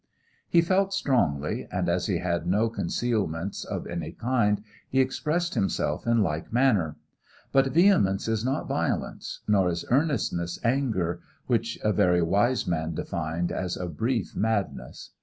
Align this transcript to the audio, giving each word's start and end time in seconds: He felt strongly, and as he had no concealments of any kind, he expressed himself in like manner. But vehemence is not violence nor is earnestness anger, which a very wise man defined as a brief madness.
He 0.49 0.63
felt 0.63 0.95
strongly, 0.95 1.67
and 1.71 1.87
as 1.87 2.07
he 2.07 2.17
had 2.17 2.47
no 2.47 2.69
concealments 2.69 3.63
of 3.63 3.85
any 3.85 4.11
kind, 4.11 4.63
he 4.89 4.99
expressed 4.99 5.53
himself 5.53 6.07
in 6.07 6.23
like 6.23 6.51
manner. 6.51 6.95
But 7.51 7.67
vehemence 7.67 8.27
is 8.27 8.43
not 8.43 8.67
violence 8.67 9.41
nor 9.47 9.69
is 9.69 9.85
earnestness 9.91 10.57
anger, 10.63 11.21
which 11.45 11.77
a 11.83 11.93
very 11.93 12.23
wise 12.23 12.65
man 12.65 12.95
defined 12.95 13.51
as 13.51 13.77
a 13.77 13.85
brief 13.87 14.35
madness. 14.35 15.11